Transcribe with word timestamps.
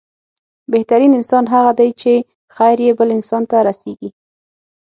بهترين 0.71 1.11
انسان 1.19 1.43
هغه 1.53 1.71
دی 1.79 1.89
چې، 2.01 2.13
خير 2.55 2.77
يې 2.85 2.91
بل 2.99 3.09
انسان 3.17 3.43
ته 3.51 3.57
رسيږي. 3.67 4.09